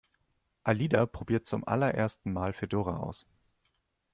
[0.63, 3.27] Alida probiert zum allerersten Mal Fedora aus.